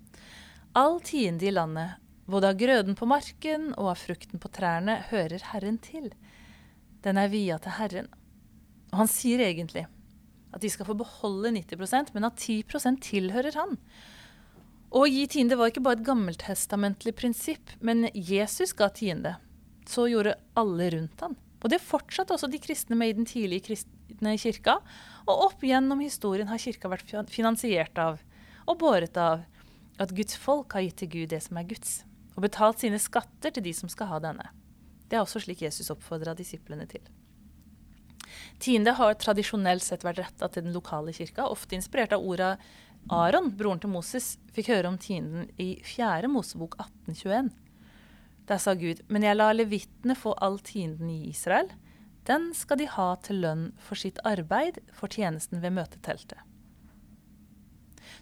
All 0.77 0.99
tiende 1.01 1.45
i 1.45 1.51
landet 1.51 1.91
Både 2.29 2.51
av 2.51 2.57
grøden 2.59 2.93
på 2.93 3.07
marken 3.09 3.71
og 3.79 3.87
av 3.95 3.97
frukten 3.97 4.37
på 4.37 4.49
trærne 4.53 4.99
hører 5.07 5.41
Herren 5.49 5.79
til. 5.81 6.11
Den 7.01 7.17
er 7.17 7.31
via 7.31 7.57
til 7.63 7.73
Herren. 7.79 8.11
Og 8.91 8.99
han 8.99 9.09
sier 9.09 9.41
egentlig 9.41 9.87
at 10.53 10.61
de 10.61 10.69
skal 10.69 10.85
få 10.85 10.93
beholde 10.99 11.49
90% 11.55 12.13
men 12.13 12.29
at 12.29 12.37
10% 12.43 13.01
tilhører 13.07 13.57
han. 13.57 13.73
Å 14.93 15.07
gi 15.09 15.25
tiende 15.33 15.57
var 15.57 15.73
ikke 15.73 15.81
bare 15.87 15.97
et 15.97 16.05
gammeltestamentlig 16.11 17.15
prinsipp, 17.23 17.73
men 17.81 18.11
Jesus 18.13 18.75
ga 18.77 18.91
tiende. 18.93 19.33
Så 19.89 20.05
gjorde 20.11 20.37
alle 20.61 20.91
rundt 20.93 21.25
han. 21.25 21.33
Og 21.57 21.73
det 21.73 21.81
fortsatte 21.81 22.37
også 22.37 22.51
de 22.53 22.61
kristne 22.61 22.99
med 23.01 23.15
i 23.15 23.17
den 23.23 23.25
tidlige 23.25 23.71
kristne 23.71 24.37
kirka. 24.37 24.77
Og 25.25 25.47
opp 25.49 25.65
gjennom 25.65 26.05
historien 26.05 26.53
har 26.53 26.61
kirka 26.61 26.93
vært 26.93 27.17
finansiert 27.33 27.97
av 27.97 28.21
og 28.67 28.77
båret 28.77 29.17
av 29.17 29.47
at 30.01 30.13
Guds 30.15 30.37
folk 30.37 30.75
har 30.77 30.85
gitt 30.85 30.99
til 31.01 31.11
Gud 31.13 31.31
det 31.33 31.41
som 31.45 31.59
er 31.59 31.67
Guds, 31.69 32.01
og 32.35 32.43
betalt 32.45 32.83
sine 32.83 32.99
skatter 33.01 33.53
til 33.53 33.65
de 33.65 33.73
som 33.73 33.89
skal 33.89 34.11
ha 34.11 34.19
denne. 34.23 34.51
Det 35.07 35.17
er 35.17 35.23
også 35.23 35.41
slik 35.43 35.63
Jesus 35.63 35.89
oppfordra 35.93 36.35
disiplene 36.37 36.85
til. 36.89 37.01
Tiende 38.61 38.93
har 38.97 39.15
tradisjonelt 39.17 39.85
sett 39.85 40.03
vært 40.05 40.19
retta 40.21 40.49
til 40.51 40.67
den 40.67 40.75
lokale 40.75 41.13
kirka, 41.15 41.47
ofte 41.47 41.77
inspirert 41.77 42.13
av 42.13 42.25
orda 42.25 42.55
Aron, 43.13 43.53
broren 43.55 43.79
til 43.79 43.93
Moses, 43.93 44.35
fikk 44.51 44.71
høre 44.73 44.89
om 44.89 44.97
tienden 44.99 45.47
i 45.61 45.77
4. 45.85 46.27
Mosebok 46.31 46.75
1821. 46.81 47.53
Der 48.47 48.59
sa 48.59 48.73
Gud, 48.79 48.99
men 49.07 49.23
jeg 49.23 49.37
lar 49.37 49.55
levitene 49.55 50.15
få 50.17 50.33
all 50.43 50.59
tienden 50.59 51.09
i 51.11 51.29
Israel. 51.29 51.69
Den 52.27 52.49
skal 52.55 52.81
de 52.81 52.89
ha 52.91 53.13
til 53.23 53.39
lønn 53.43 53.69
for 53.79 53.99
sitt 53.99 54.19
arbeid 54.27 54.81
for 54.91 55.11
tjenesten 55.11 55.63
ved 55.63 55.75
møteteltet. 55.77 56.39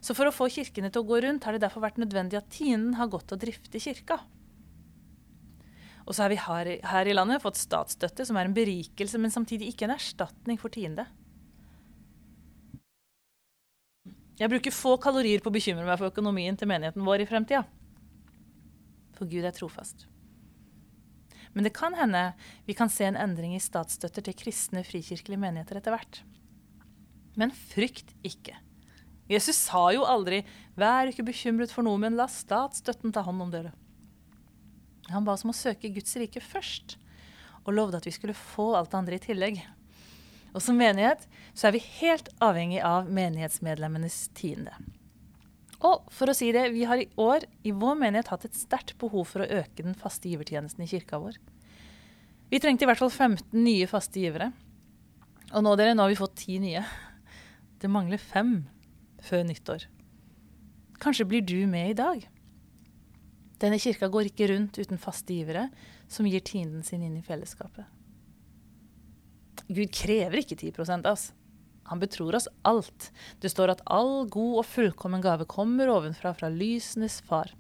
Så 0.06 0.14
for 0.14 0.30
å 0.30 0.34
få 0.34 0.46
kirkene 0.54 0.92
til 0.94 1.02
å 1.02 1.08
gå 1.10 1.18
rundt, 1.24 1.48
har 1.48 1.56
det 1.56 1.64
derfor 1.64 1.82
vært 1.82 1.98
nødvendig 1.98 2.38
at 2.38 2.50
tienden 2.54 2.94
har 3.00 3.10
gått 3.10 3.32
og 3.34 3.42
drifte 3.42 3.82
kirka. 3.82 4.20
Og 6.06 6.14
så 6.14 6.22
har 6.22 6.30
vi 6.30 6.38
her, 6.38 6.68
her, 6.86 7.08
i 7.10 7.16
landet 7.16 7.42
fått 7.42 7.58
statsstøtte, 7.58 8.28
som 8.28 8.38
er 8.38 8.46
en 8.46 8.54
berikelse, 8.54 9.18
men 9.18 9.34
samtidig 9.34 9.72
ikke 9.72 9.88
en 9.88 9.96
erstatning 9.96 10.60
for 10.62 10.74
tiende. 10.74 11.08
Jeg 14.38 14.52
bruker 14.52 14.76
få 14.76 14.94
kalorier 15.02 15.42
på 15.42 15.50
å 15.50 15.56
bekymre 15.56 15.88
meg 15.88 15.98
for 15.98 16.12
økonomien 16.12 16.60
til 16.60 16.70
menigheten 16.70 17.06
vår 17.08 17.24
i 17.24 17.28
fremtida. 17.30 17.64
For 19.18 19.32
Gud 19.32 19.48
er 19.48 19.56
trofast. 19.56 20.06
Men 21.56 21.66
det 21.66 21.74
kan 21.74 21.96
hende 21.98 22.28
vi 22.68 22.76
kan 22.78 22.92
se 22.92 23.08
en 23.08 23.18
endring 23.18 23.56
i 23.56 23.64
statsstøtter 23.64 24.28
til 24.28 24.38
kristne 24.38 24.84
frikirkelige 24.86 25.42
menigheter 25.42 25.80
etter 25.80 25.96
hvert. 25.96 26.22
Men 27.40 27.56
frykt 27.72 28.12
ikke. 28.28 28.60
Jesus 29.29 29.58
sa 29.58 29.89
jo 29.94 30.05
aldri 30.05 30.44
'vær 30.77 31.10
ikke 31.10 31.25
bekymret 31.25 31.72
for 31.74 31.84
noe, 31.84 31.98
men 31.98 32.15
la 32.15 32.27
statsstøtten 32.29 33.13
ta 33.13 33.24
hånd 33.25 33.41
om 33.41 33.51
dere'. 33.51 33.74
Han 35.10 35.25
ba 35.25 35.34
oss 35.34 35.46
om 35.46 35.53
å 35.53 35.58
søke 35.58 35.89
Guds 35.94 36.15
rike 36.17 36.41
først, 36.41 36.98
og 37.65 37.74
lovde 37.74 37.98
at 37.98 38.05
vi 38.05 38.13
skulle 38.13 38.38
få 38.38 38.75
alt 38.75 38.91
det 38.91 38.98
andre 38.98 39.15
i 39.15 39.24
tillegg. 39.24 39.62
Og 40.53 40.62
som 40.62 40.77
menighet 40.77 41.25
så 41.53 41.67
er 41.67 41.75
vi 41.75 41.84
helt 42.00 42.29
avhengig 42.39 42.82
av 42.86 43.10
menighetsmedlemmenes 43.10 44.29
tiende. 44.38 44.74
Og 45.84 46.05
for 46.13 46.32
å 46.32 46.36
si 46.38 46.51
det, 46.55 46.70
vi 46.74 46.86
har 46.88 47.01
i 47.01 47.10
år 47.20 47.46
i 47.67 47.74
vår 47.75 47.98
menighet 48.00 48.32
hatt 48.32 48.46
et 48.48 48.55
sterkt 48.55 48.96
behov 49.01 49.27
for 49.34 49.44
å 49.44 49.50
øke 49.62 49.84
den 49.84 49.98
faste 49.98 50.29
givertjenesten 50.29 50.86
i 50.86 50.89
kirka 50.89 51.20
vår. 51.22 51.38
Vi 52.50 52.62
trengte 52.62 52.86
i 52.86 52.89
hvert 52.89 53.01
fall 53.01 53.12
15 53.12 53.58
nye 53.58 53.89
faste 53.89 54.22
givere. 54.22 54.51
Og 55.51 55.65
nå, 55.65 55.75
dere, 55.75 55.94
nå 55.94 56.05
har 56.05 56.13
vi 56.13 56.17
fått 56.17 56.38
ti 56.46 56.58
nye. 56.62 56.86
Det 57.82 57.91
mangler 57.91 58.22
fem 58.22 58.63
før 59.25 59.46
nyttår. 59.48 59.88
Kanskje 61.01 61.27
blir 61.27 61.44
du 61.46 61.60
med 61.67 61.91
i 61.91 61.98
dag? 61.98 62.24
Denne 63.62 63.79
kirka 63.79 64.10
går 64.12 64.29
ikke 64.29 64.50
rundt 64.51 64.77
uten 64.79 65.00
faste 65.00 65.36
givere 65.36 65.70
som 66.12 66.27
gir 66.27 66.44
tienden 66.46 66.84
sin 66.84 67.03
inn 67.05 67.17
i 67.17 67.25
fellesskapet. 67.25 67.88
Gud 69.65 69.89
krever 69.96 70.41
ikke 70.41 70.58
10 70.60 71.00
av 71.00 71.13
oss. 71.15 71.29
Han 71.89 72.01
betror 72.01 72.36
oss 72.38 72.48
alt. 72.65 73.12
Det 73.41 73.50
står 73.53 73.75
at 73.75 73.86
all 73.86 74.25
god 74.29 74.62
og 74.62 74.67
fullkommen 74.67 75.24
gave 75.24 75.48
kommer 75.50 75.89
ovenfra, 75.94 76.34
fra 76.34 76.50
lysenes 76.50 77.20
far. 77.25 77.53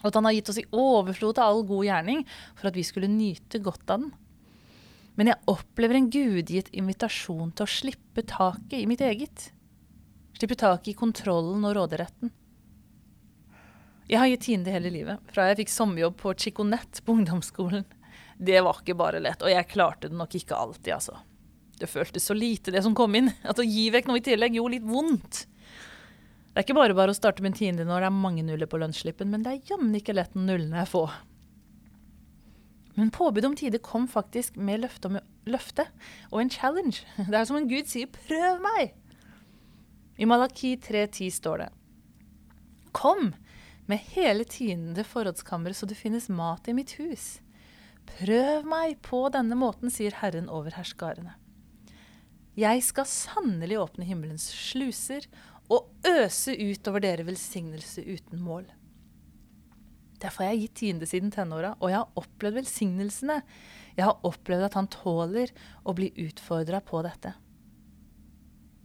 Og 0.00 0.10
at 0.10 0.16
han 0.16 0.26
har 0.26 0.36
gitt 0.36 0.50
oss 0.52 0.60
i 0.62 0.68
overflod 0.70 1.38
av 1.38 1.50
all 1.50 1.64
god 1.68 1.86
gjerning 1.88 2.24
for 2.54 2.70
at 2.70 2.78
vi 2.78 2.86
skulle 2.86 3.10
nyte 3.10 3.60
godt 3.62 3.90
av 3.90 4.04
den. 4.04 4.12
Men 5.18 5.32
jeg 5.32 5.50
opplever 5.50 5.98
en 5.98 6.10
gudgitt 6.12 6.70
invitasjon 6.72 7.50
til 7.52 7.66
å 7.66 7.70
slippe 7.70 8.24
taket 8.24 8.78
i 8.78 8.86
mitt 8.88 9.02
eget. 9.04 9.50
Slippe 10.40 10.56
tak 10.56 10.86
i 10.88 10.94
kontrollen 10.96 11.64
og 11.68 11.74
råderetten. 11.76 12.30
Jeg 14.08 14.16
har 14.16 14.28
gitt 14.30 14.46
tiende 14.46 14.72
hele 14.72 14.88
livet, 14.88 15.20
fra 15.28 15.50
jeg 15.50 15.58
fikk 15.58 15.72
sommerjobb 15.74 16.14
på 16.22 16.32
Chiconet 16.40 17.02
på 17.04 17.12
ungdomsskolen. 17.12 17.82
Det 18.40 18.62
var 18.64 18.78
ikke 18.80 18.96
bare 18.96 19.20
lett, 19.20 19.44
og 19.44 19.52
jeg 19.52 19.68
klarte 19.68 20.08
det 20.08 20.16
nok 20.16 20.38
ikke 20.38 20.56
alltid, 20.56 20.94
altså. 20.96 21.18
Det 21.76 21.90
føltes 21.92 22.24
så 22.24 22.32
lite, 22.32 22.72
det 22.72 22.80
som 22.86 22.96
kom 22.96 23.18
inn, 23.20 23.28
at 23.44 23.60
å 23.60 23.66
gi 23.68 23.84
vekk 23.92 24.08
noe 24.08 24.22
i 24.22 24.24
tillegg 24.30 24.56
gjorde 24.56 24.78
litt 24.78 24.86
vondt. 24.88 25.42
Det 25.44 26.56
er 26.56 26.64
ikke 26.64 26.78
bare 26.78 26.96
bare 26.96 27.12
å 27.12 27.18
starte 27.20 27.44
med 27.44 27.52
en 27.52 27.58
tiende 27.60 27.84
når 27.84 28.00
det 28.00 28.08
er 28.08 28.16
mange 28.22 28.46
nuller 28.48 28.72
på 28.72 28.80
lønnsslippen, 28.80 29.28
men 29.28 29.44
det 29.44 29.52
er 29.52 29.74
jammen 29.74 29.92
ikke 30.00 30.16
lett 30.16 30.32
når 30.32 30.46
nullene 30.54 30.80
er 30.86 30.88
få. 30.88 31.04
Men 32.96 33.12
påbudet 33.12 33.52
om 33.52 33.60
tide 33.60 33.82
kom 33.84 34.08
faktisk 34.08 34.56
med 34.56 34.86
løfte, 34.86 35.12
om, 35.12 35.20
løfte 35.44 35.84
og 36.32 36.40
en 36.40 36.56
challenge. 36.56 37.04
Det 37.28 37.36
er 37.36 37.44
som 37.44 37.60
en 37.60 37.68
gud 37.68 37.92
sier 37.92 38.08
'prøv 38.08 38.64
meg'. 38.64 38.96
I 40.20 40.26
Malaki 40.28 40.76
3.10 40.76 41.30
står 41.30 41.58
det 41.58 41.68
Kom 42.92 43.30
med 43.88 44.02
hele 44.12 44.44
tiende 44.44 45.00
forrådskammeret 45.08 45.78
så 45.78 45.88
det 45.88 45.96
finnes 45.96 46.28
mat 46.28 46.68
i 46.68 46.74
mitt 46.76 46.92
hus. 46.98 47.38
Prøv 48.18 48.68
meg 48.68 48.98
på 49.06 49.22
denne 49.32 49.56
måten, 49.56 49.88
sier 49.88 50.18
Herren 50.20 50.50
over 50.52 50.76
herskarene. 50.76 51.38
Jeg 52.52 52.84
skal 52.84 53.08
sannelig 53.08 53.80
åpne 53.80 54.04
himmelens 54.04 54.50
sluser 54.52 55.24
og 55.72 55.88
øse 56.04 56.52
ut 56.52 56.92
over 56.92 57.00
dere 57.00 57.24
velsignelse 57.24 58.04
uten 58.04 58.44
mål. 58.44 58.68
Derfor 60.20 60.44
har 60.44 60.52
jeg 60.52 60.66
gitt 60.66 60.80
tiende 60.82 61.08
siden 61.08 61.32
tenåra, 61.32 61.78
og 61.80 61.94
jeg 61.94 62.02
har 62.02 62.20
opplevd 62.20 62.60
velsignelsene. 62.60 63.40
Jeg 63.96 64.04
har 64.04 64.20
opplevd 64.20 64.68
at 64.68 64.76
han 64.76 64.90
tåler 64.92 65.54
å 65.80 65.96
bli 65.96 66.12
utfordra 66.28 66.84
på 66.84 67.00
dette. 67.08 67.38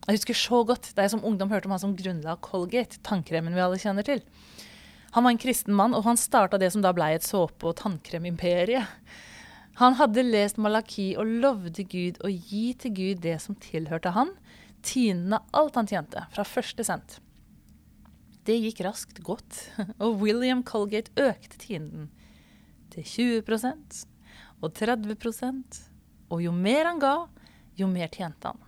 Jeg 0.05 0.19
husker 0.19 0.37
så 0.37 0.61
godt 0.69 0.91
da 0.93 1.05
jeg 1.05 1.15
som 1.15 1.23
ungdom 1.25 1.49
hørte 1.49 1.65
om 1.65 1.73
han 1.73 1.81
som 1.81 1.95
grunnla 1.97 2.35
Colgate, 2.45 2.99
tannkremen 3.05 3.55
vi 3.55 3.63
alle 3.63 3.79
kjenner 3.81 4.05
til. 4.05 4.21
Han 5.15 5.25
var 5.25 5.33
en 5.33 5.39
kristen 5.41 5.73
mann, 5.73 5.95
og 5.97 6.03
han 6.05 6.19
starta 6.19 6.59
det 6.61 6.69
som 6.73 6.83
da 6.83 6.91
blei 6.93 7.15
et 7.15 7.25
såpe- 7.25 7.69
og 7.71 7.77
tannkremimperie. 7.79 8.83
Han 9.79 9.97
hadde 9.97 10.25
lest 10.27 10.59
Malaki 10.61 11.13
og 11.17 11.31
lovde 11.41 11.87
Gud 11.89 12.19
å 12.21 12.29
gi 12.29 12.65
til 12.79 12.93
Gud 12.95 13.23
det 13.23 13.39
som 13.41 13.57
tilhørte 13.59 14.13
han, 14.13 14.35
tienden 14.85 15.39
av 15.39 15.47
alt 15.57 15.79
han 15.79 15.89
tjente, 15.89 16.27
fra 16.35 16.45
første 16.45 16.85
cent. 16.85 17.17
Det 18.45 18.59
gikk 18.61 18.83
raskt 18.85 19.23
godt, 19.25 19.63
og 20.03 20.21
William 20.21 20.61
Colgate 20.67 21.15
økte 21.17 21.57
tienden 21.63 22.11
til 22.93 23.07
20% 23.41 24.05
og 24.61 24.69
30% 24.77 25.81
og 26.29 26.43
jo 26.43 26.53
mer 26.53 26.91
han 26.91 27.01
ga, 27.01 27.15
jo 27.79 27.89
mer 27.89 28.11
tjente 28.13 28.51
han. 28.51 28.64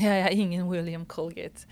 Jeg 0.00 0.24
er 0.24 0.34
ingen 0.34 0.66
William 0.70 1.04
Colgate. 1.06 1.68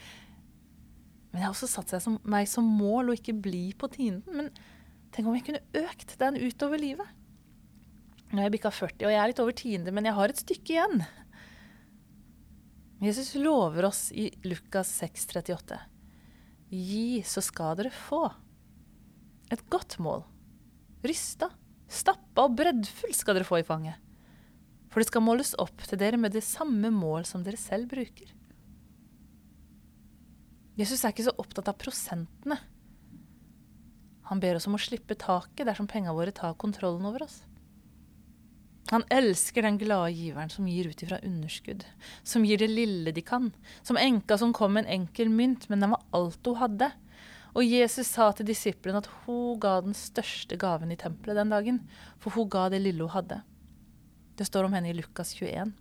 Men 1.32 1.40
jeg 1.40 1.48
har 1.48 1.54
også 1.54 1.70
satt 1.70 1.94
som, 2.04 2.18
meg 2.28 2.46
som 2.50 2.66
mål 2.66 3.10
å 3.10 3.16
ikke 3.16 3.34
bli 3.34 3.70
på 3.78 3.88
tienden. 3.94 4.36
Men 4.36 4.50
tenk 5.14 5.28
om 5.28 5.36
jeg 5.36 5.46
kunne 5.48 5.86
økt 5.88 6.14
den 6.20 6.38
utover 6.38 6.80
livet. 6.80 7.08
Nå 8.32 8.40
er 8.40 8.46
jeg 8.46 8.54
bikka 8.54 8.72
40, 8.72 9.04
og 9.04 9.12
jeg 9.12 9.20
er 9.20 9.30
litt 9.32 9.40
over 9.42 9.56
tiende, 9.56 9.92
men 9.92 10.06
jeg 10.08 10.16
har 10.16 10.32
et 10.32 10.40
stykke 10.40 10.72
igjen. 10.72 11.02
Jesus 13.02 13.34
lover 13.36 13.88
oss 13.90 14.06
i 14.14 14.28
Lukas 14.46 14.92
6, 15.02 15.26
38. 15.34 15.80
Gi, 16.72 17.20
så 17.26 17.42
skal 17.44 17.74
dere 17.80 17.90
få. 17.92 18.22
Et 19.52 19.64
godt 19.68 19.98
mål. 20.00 20.22
Rysta, 21.04 21.50
stappa 21.90 22.46
og 22.46 22.54
breddfull 22.56 23.12
skal 23.16 23.36
dere 23.36 23.48
få 23.48 23.58
i 23.60 23.66
fanget. 23.66 23.98
For 24.92 25.00
det 25.00 25.08
skal 25.08 25.24
måles 25.24 25.54
opp 25.60 25.86
til 25.88 26.00
dere 26.00 26.20
med 26.20 26.34
det 26.36 26.44
samme 26.44 26.92
mål 26.92 27.24
som 27.28 27.44
dere 27.44 27.60
selv 27.60 27.88
bruker. 27.88 28.28
Jesus 30.76 31.02
er 31.04 31.12
ikke 31.12 31.24
så 31.26 31.34
opptatt 31.40 31.70
av 31.72 31.78
prosentene. 31.80 32.58
Han 34.28 34.40
ber 34.40 34.56
oss 34.56 34.68
om 34.68 34.76
å 34.76 34.80
slippe 34.80 35.16
taket 35.20 35.66
dersom 35.68 35.88
penga 35.88 36.12
våre 36.16 36.32
tar 36.32 36.56
kontrollen 36.60 37.08
over 37.08 37.24
oss. 37.24 37.42
Han 38.92 39.04
elsker 39.12 39.64
den 39.64 39.78
glade 39.80 40.12
giveren 40.12 40.50
som 40.52 40.66
gir 40.68 40.90
ut 40.90 41.02
ifra 41.04 41.20
underskudd, 41.24 41.84
som 42.28 42.44
gir 42.44 42.60
det 42.60 42.68
lille 42.68 43.14
de 43.16 43.22
kan, 43.24 43.48
som 43.80 43.96
enka 43.96 44.36
som 44.40 44.52
kom 44.52 44.74
med 44.76 44.84
en 44.84 45.00
enkel 45.00 45.32
mynt, 45.32 45.68
men 45.72 45.80
den 45.80 45.94
var 45.94 46.04
alt 46.12 46.48
hun 46.48 46.60
hadde. 46.60 46.90
Og 47.52 47.64
Jesus 47.64 48.08
sa 48.12 48.30
til 48.36 48.48
disiplene 48.48 49.00
at 49.00 49.08
hun 49.24 49.60
ga 49.60 49.78
den 49.84 49.96
største 49.96 50.56
gaven 50.60 50.92
i 50.92 50.98
tempelet 51.00 51.40
den 51.40 51.52
dagen, 51.52 51.80
for 52.20 52.36
hun 52.36 52.52
ga 52.52 52.66
det 52.72 52.82
lille 52.84 53.04
hun 53.04 53.16
hadde. 53.16 53.40
Det 54.36 54.48
står 54.48 54.64
om 54.64 54.76
henne 54.76 54.90
i 54.90 54.96
Lukas 54.96 55.34
21. 55.36 55.72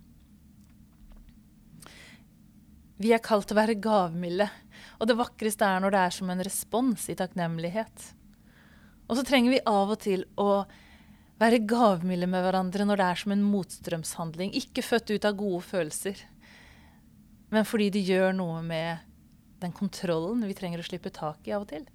Vi 3.01 3.13
er 3.15 3.23
kalt 3.23 3.47
til 3.49 3.55
å 3.55 3.61
være 3.61 3.79
gavmilde, 3.81 4.45
og 5.01 5.09
det 5.09 5.17
vakreste 5.17 5.65
er 5.65 5.81
når 5.81 5.93
det 5.93 6.01
er 6.05 6.15
som 6.17 6.29
en 6.29 6.43
respons 6.45 7.07
i 7.09 7.17
takknemlighet. 7.17 8.09
Og 9.07 9.17
så 9.17 9.23
trenger 9.25 9.55
vi 9.55 9.63
av 9.67 9.89
og 9.95 10.01
til 10.03 10.27
å 10.39 10.63
være 11.41 11.63
gavmilde 11.65 12.29
med 12.29 12.45
hverandre 12.45 12.85
når 12.85 13.01
det 13.01 13.07
er 13.07 13.21
som 13.23 13.33
en 13.33 13.47
motstrømshandling. 13.47 14.53
Ikke 14.59 14.85
født 14.85 15.15
ut 15.15 15.25
av 15.25 15.39
gode 15.39 15.63
følelser, 15.65 16.21
men 17.51 17.65
fordi 17.67 17.89
det 17.95 18.05
gjør 18.05 18.35
noe 18.37 18.61
med 18.63 19.07
den 19.61 19.73
kontrollen 19.75 20.45
vi 20.47 20.55
trenger 20.57 20.81
å 20.81 20.85
slippe 20.85 21.11
tak 21.13 21.49
i 21.49 21.55
av 21.55 21.65
og 21.65 21.71
til. 21.73 21.87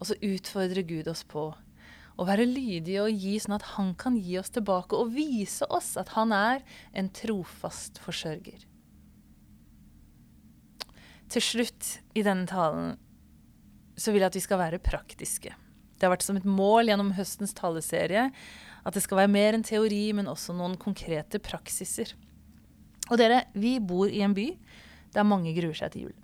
Og 0.00 0.08
så 0.10 0.18
utfordrer 0.18 0.84
Gud 0.86 1.08
oss 1.08 1.24
på 1.24 1.48
å 2.20 2.26
være 2.28 2.48
lydige 2.48 3.04
og 3.04 3.24
gi 3.24 3.36
sånn 3.40 3.56
at 3.56 3.70
han 3.76 3.92
kan 3.98 4.18
gi 4.20 4.36
oss 4.40 4.52
tilbake 4.54 4.98
og 4.98 5.14
vise 5.14 5.66
oss 5.72 5.94
at 6.00 6.12
han 6.16 6.34
er 6.36 6.62
en 6.92 7.08
trofast 7.14 8.00
forsørger. 8.02 8.66
Til 11.32 11.44
slutt 11.44 11.94
i 12.18 12.24
denne 12.26 12.48
talen 12.50 12.96
så 13.96 14.12
vil 14.12 14.24
jeg 14.24 14.32
at 14.32 14.36
vi 14.36 14.44
skal 14.44 14.60
være 14.60 14.82
praktiske. 14.84 15.54
Det 15.96 16.04
har 16.04 16.12
vært 16.12 16.26
som 16.26 16.36
et 16.36 16.48
mål 16.48 16.90
gjennom 16.90 17.12
høstens 17.16 17.54
taleserie 17.56 18.28
at 18.82 18.96
det 18.96 19.04
skal 19.04 19.22
være 19.22 19.30
mer 19.30 19.54
enn 19.54 19.64
teori, 19.64 20.08
men 20.16 20.30
også 20.30 20.54
noen 20.56 20.74
konkrete 20.80 21.38
praksiser. 21.42 22.10
Og 23.10 23.18
dere, 23.20 23.44
vi 23.54 23.76
bor 23.78 24.10
i 24.10 24.24
en 24.26 24.34
by 24.34 24.48
der 25.14 25.28
mange 25.28 25.54
gruer 25.54 25.76
seg 25.78 25.94
til 25.94 26.08
jul. 26.08 26.21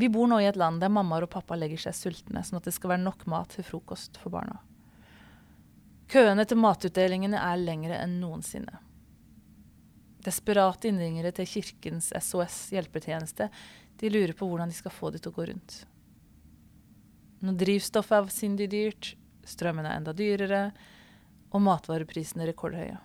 Vi 0.00 0.08
bor 0.08 0.28
nå 0.30 0.38
i 0.40 0.48
et 0.48 0.56
land 0.56 0.80
der 0.80 0.92
mammaer 0.92 1.26
og 1.26 1.32
pappa 1.34 1.58
legger 1.58 1.82
seg 1.82 1.96
sultne, 1.96 2.40
sånn 2.40 2.56
at 2.60 2.68
det 2.68 2.72
skal 2.72 2.94
være 2.94 3.04
nok 3.04 3.26
mat 3.28 3.52
til 3.52 3.66
frokost 3.66 4.16
for 4.16 4.32
barna. 4.32 4.56
Køene 6.10 6.46
til 6.48 6.58
matutdelingene 6.58 7.36
er 7.36 7.60
lengre 7.60 7.98
enn 8.00 8.16
noensinne. 8.22 8.80
Desperate 10.24 10.88
innringere 10.88 11.34
til 11.36 11.48
Kirkens 11.48 12.10
SOS 12.16 12.56
hjelpetjeneste 12.74 13.50
de 14.00 14.10
lurer 14.12 14.32
på 14.36 14.48
hvordan 14.48 14.72
de 14.72 14.78
skal 14.78 14.94
få 14.94 15.12
det 15.12 15.20
til 15.20 15.34
å 15.34 15.36
gå 15.36 15.46
rundt. 15.50 15.76
Når 17.44 17.58
drivstoffet 17.60 18.16
er 18.16 18.24
avsindig 18.24 18.68
dyrt, 18.72 19.12
strømmen 19.48 19.84
er 19.88 20.00
enda 20.00 20.16
dyrere, 20.16 20.62
og 21.50 21.64
matvareprisene 21.66 22.46
rekordhøye. 22.48 22.96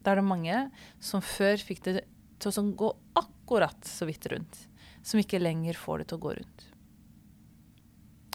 Da 0.00 0.12
er 0.12 0.20
det 0.20 0.28
mange 0.28 0.60
som 1.02 1.24
før 1.24 1.60
fikk 1.60 1.84
det 1.88 1.94
til 2.40 2.52
å 2.56 2.64
gå 2.72 2.90
akkurat 3.20 3.36
så 3.86 4.06
vidt 4.08 4.26
rundt, 4.32 4.66
som 5.02 5.20
ikke 5.20 5.40
lenger 5.40 5.78
får 5.78 6.02
det 6.02 6.10
til 6.10 6.20
å 6.20 6.24
gå 6.24 6.34
rundt. 6.38 6.66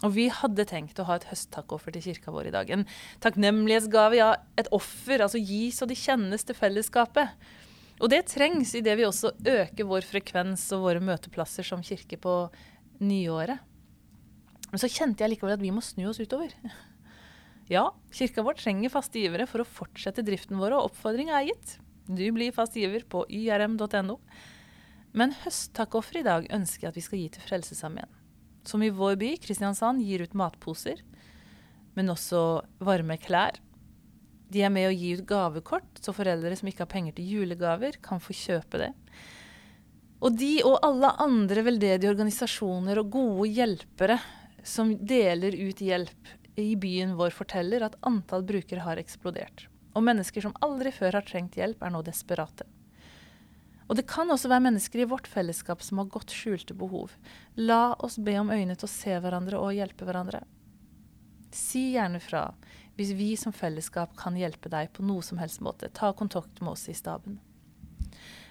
Og 0.04 0.12
vi 0.12 0.26
hadde 0.28 0.66
tenkt 0.68 0.98
å 1.00 1.06
ha 1.08 1.16
et 1.16 1.28
høsttakkoffer 1.30 1.94
til 1.94 2.04
kirka 2.10 2.32
vår 2.34 2.50
i 2.50 2.52
dag. 2.52 2.70
En 2.70 2.84
takknemlighetsgave, 3.24 4.18
ja, 4.18 4.34
et 4.60 4.68
offer. 4.76 5.22
Altså 5.24 5.40
gi 5.40 5.70
så 5.72 5.88
det 5.88 5.96
kjennes 5.96 6.44
til 6.44 6.58
fellesskapet. 6.58 7.32
Og 7.96 8.12
det 8.12 8.26
trengs 8.28 8.74
idet 8.76 8.98
vi 8.98 9.06
også 9.08 9.32
øker 9.40 9.88
vår 9.88 10.04
frekvens 10.04 10.66
og 10.76 10.84
våre 10.84 11.00
møteplasser 11.00 11.64
som 11.64 11.84
kirke 11.84 12.18
på 12.20 12.34
nyåret. 13.00 13.62
Men 14.68 14.82
så 14.82 14.90
kjente 14.92 15.24
jeg 15.24 15.32
likevel 15.32 15.56
at 15.56 15.64
vi 15.64 15.72
må 15.72 15.84
snu 15.84 16.04
oss 16.10 16.20
utover. 16.20 16.52
Ja, 17.66 17.88
kirka 18.14 18.44
vår 18.46 18.60
trenger 18.60 18.92
faste 18.94 19.18
givere 19.18 19.42
for 19.50 19.58
å 19.58 19.66
fortsette 19.66 20.22
driften 20.22 20.60
vår, 20.60 20.76
og 20.76 20.92
oppfordringa 20.92 21.34
er 21.34 21.48
gitt. 21.48 21.72
Du 22.06 22.22
blir 22.30 22.54
fast 22.54 22.76
giver 22.78 23.02
på 23.10 23.24
yrm.no. 23.26 24.20
Men 25.16 25.32
høsttakkoffer 25.44 26.20
i 26.20 26.26
dag 26.26 26.46
ønsker 26.52 26.86
jeg 26.86 26.92
at 26.92 26.98
vi 26.98 27.04
skal 27.04 27.20
gi 27.22 27.28
til 27.32 27.44
Frelsesarmeen. 27.46 28.10
Som 28.68 28.82
i 28.84 28.92
vår 28.92 29.16
by, 29.20 29.30
Kristiansand, 29.40 30.02
gir 30.04 30.26
ut 30.26 30.34
matposer, 30.36 31.00
men 31.96 32.12
også 32.12 32.42
varme 32.84 33.16
klær. 33.22 33.56
De 34.52 34.60
er 34.62 34.70
med 34.70 34.90
å 34.90 34.94
gi 34.94 35.14
ut 35.16 35.24
gavekort, 35.26 35.88
så 36.02 36.12
foreldre 36.14 36.52
som 36.58 36.68
ikke 36.68 36.84
har 36.84 36.92
penger 36.92 37.16
til 37.16 37.30
julegaver, 37.32 37.96
kan 38.04 38.20
få 38.22 38.36
kjøpe 38.36 38.82
det. 38.82 38.92
Og 40.20 40.36
de 40.36 40.52
og 40.66 40.78
alle 40.84 41.12
andre 41.22 41.64
veldedige 41.64 42.12
organisasjoner 42.12 43.00
og 43.00 43.10
gode 43.16 43.48
hjelpere 43.56 44.18
som 44.66 44.94
deler 44.98 45.56
ut 45.56 45.80
hjelp 45.80 46.32
i 46.60 46.70
byen 46.80 47.16
vår, 47.18 47.32
forteller 47.36 47.84
at 47.86 47.98
antall 48.08 48.44
brukere 48.46 48.84
har 48.84 49.00
eksplodert. 49.00 49.66
Og 49.96 50.04
mennesker 50.04 50.44
som 50.44 50.56
aldri 50.64 50.92
før 50.92 51.18
har 51.20 51.26
trengt 51.28 51.56
hjelp, 51.56 51.80
er 51.84 51.92
nå 51.92 52.02
desperate. 52.04 52.68
Og 53.86 53.98
det 53.98 54.06
kan 54.10 54.30
også 54.32 54.50
være 54.50 54.64
mennesker 54.66 55.02
i 55.02 55.08
vårt 55.08 55.28
fellesskap 55.30 55.82
som 55.84 56.00
har 56.02 56.10
godt 56.10 56.34
skjulte 56.34 56.74
behov. 56.74 57.14
La 57.56 57.94
oss 58.02 58.18
be 58.18 58.34
om 58.40 58.50
øyne 58.50 58.74
til 58.74 58.88
å 58.88 58.92
se 58.92 59.18
hverandre 59.22 59.60
og 59.62 59.76
hjelpe 59.76 60.08
hverandre. 60.08 60.42
Si 61.54 61.92
gjerne 61.94 62.20
fra 62.20 62.48
hvis 62.96 63.12
vi 63.16 63.34
som 63.38 63.52
fellesskap 63.54 64.16
kan 64.18 64.36
hjelpe 64.38 64.70
deg 64.72 64.90
på 64.96 65.04
noe 65.06 65.22
som 65.24 65.38
helst 65.38 65.62
måte. 65.64 65.92
Ta 65.92 66.12
kontakt 66.16 66.62
med 66.62 66.72
oss 66.72 66.86
i 66.88 66.96
staben. 66.96 67.38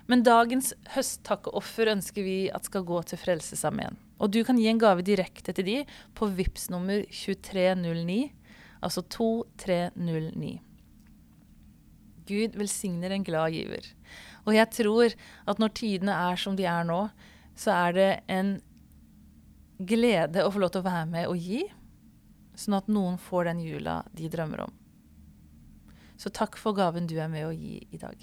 Men 0.05 0.21
dagens 0.21 0.71
høsttakkeoffer 0.93 1.89
ønsker 1.95 2.25
vi 2.25 2.37
at 2.53 2.67
skal 2.69 2.85
gå 2.85 2.99
til 3.09 3.17
Frelsesarmeen. 3.17 3.97
Og 4.21 4.31
du 4.31 4.43
kan 4.45 4.59
gi 4.61 4.67
en 4.69 4.79
gave 4.79 5.03
direkte 5.05 5.53
til 5.55 5.65
de 5.65 5.79
på 6.15 6.29
VIPS 6.37 6.69
nummer 6.71 7.01
2309, 7.09 8.29
altså 8.85 9.01
2309. 9.01 10.59
Gud 12.29 12.55
velsigner 12.57 13.13
en 13.13 13.25
glad 13.25 13.53
giver. 13.55 13.89
Og 14.45 14.55
jeg 14.55 14.71
tror 14.73 15.15
at 15.49 15.61
når 15.61 15.73
tidene 15.77 16.15
er 16.29 16.39
som 16.39 16.57
de 16.57 16.67
er 16.69 16.87
nå, 16.87 17.01
så 17.57 17.73
er 17.73 17.95
det 17.95 18.09
en 18.31 18.55
glede 19.79 20.43
å 20.45 20.51
få 20.53 20.61
lov 20.63 20.73
til 20.73 20.83
å 20.83 20.87
være 20.87 21.09
med 21.11 21.27
og 21.31 21.39
gi, 21.39 21.63
sånn 22.55 22.77
at 22.77 22.91
noen 22.91 23.17
får 23.19 23.49
den 23.49 23.61
jula 23.65 23.99
de 24.15 24.29
drømmer 24.31 24.65
om. 24.67 24.73
Så 26.15 26.31
takk 26.31 26.55
for 26.59 26.77
gaven 26.77 27.09
du 27.09 27.17
er 27.19 27.31
med 27.31 27.47
å 27.47 27.53
gi 27.55 27.81
i 27.91 27.99
dag. 27.99 28.15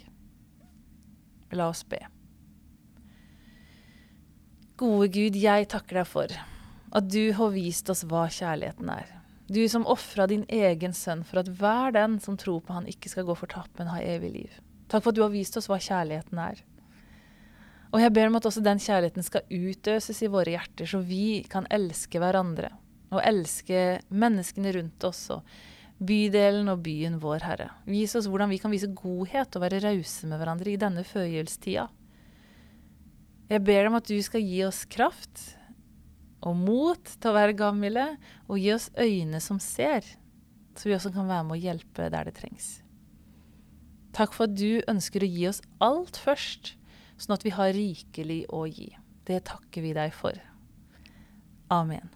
La 1.52 1.68
oss 1.68 1.84
be. 1.84 2.00
Gode 4.80 5.10
Gud, 5.12 5.36
jeg 5.36 5.68
takker 5.70 6.00
deg 6.00 6.08
for 6.08 6.32
at 6.92 7.08
du 7.12 7.32
har 7.36 7.52
vist 7.52 7.90
oss 7.92 8.06
hva 8.08 8.24
kjærligheten 8.32 8.88
er. 8.92 9.10
Du 9.50 9.62
som 9.68 9.86
ofra 9.90 10.26
din 10.30 10.44
egen 10.48 10.94
sønn 10.94 11.24
for 11.26 11.42
at 11.42 11.48
hver 11.58 11.94
den 11.94 12.18
som 12.22 12.36
tror 12.38 12.60
på 12.62 12.76
han, 12.76 12.86
ikke 12.88 13.10
skal 13.10 13.26
gå 13.28 13.34
fortapt, 13.38 13.74
men 13.78 13.90
ha 13.90 13.98
evig 14.02 14.30
liv. 14.36 14.60
Takk 14.88 15.02
for 15.02 15.12
at 15.12 15.18
du 15.18 15.24
har 15.24 15.32
vist 15.32 15.56
oss 15.58 15.68
hva 15.70 15.80
kjærligheten 15.82 16.38
er. 16.38 16.62
Og 17.92 18.00
jeg 18.00 18.12
ber 18.16 18.30
om 18.30 18.38
at 18.38 18.46
også 18.48 18.62
den 18.64 18.80
kjærligheten 18.80 19.26
skal 19.26 19.44
utøses 19.50 20.22
i 20.24 20.30
våre 20.32 20.54
hjerter, 20.54 20.88
så 20.88 21.02
vi 21.04 21.42
kan 21.50 21.66
elske 21.72 22.22
hverandre 22.22 22.72
og 23.12 23.20
elske 23.20 24.00
menneskene 24.08 24.72
rundt 24.78 25.04
oss 25.04 25.26
og 25.34 25.42
bydelen 26.02 26.70
og 26.72 26.80
byen 26.86 27.18
vår, 27.22 27.44
Herre. 27.44 27.68
Vis 27.86 28.16
oss 28.18 28.28
hvordan 28.30 28.50
vi 28.50 28.60
kan 28.62 28.72
vise 28.72 28.90
godhet 28.96 29.58
og 29.58 29.64
være 29.66 29.82
rause 29.84 30.30
med 30.30 30.40
hverandre 30.40 30.72
i 30.72 30.80
denne 30.80 31.04
førjulstida. 31.06 31.88
Jeg 33.52 33.64
ber 33.66 33.90
om 33.90 33.98
at 33.98 34.08
du 34.08 34.16
skal 34.24 34.40
gi 34.40 34.62
oss 34.64 34.86
kraft 34.88 35.44
og 36.42 36.58
mot 36.58 37.12
til 37.12 37.30
å 37.30 37.36
være 37.36 37.56
gamle, 37.58 38.06
og 38.48 38.60
gi 38.60 38.72
oss 38.74 38.90
øyne 38.98 39.40
som 39.42 39.60
ser, 39.62 40.06
så 40.76 40.88
vi 40.88 40.96
også 40.96 41.12
kan 41.14 41.28
være 41.28 41.46
med 41.48 41.58
å 41.58 41.62
hjelpe 41.62 42.08
der 42.12 42.28
det 42.28 42.36
trengs. 42.38 42.80
Takk 44.12 44.34
for 44.36 44.48
at 44.48 44.56
du 44.58 44.82
ønsker 44.90 45.24
å 45.24 45.30
gi 45.30 45.46
oss 45.48 45.62
alt 45.80 46.18
først, 46.20 46.74
sånn 47.20 47.36
at 47.36 47.46
vi 47.46 47.54
har 47.54 47.72
rikelig 47.76 48.42
å 48.52 48.66
gi. 48.68 48.90
Det 49.28 49.44
takker 49.48 49.84
vi 49.84 49.94
deg 49.96 50.12
for. 50.16 50.36
Amen. 51.72 52.10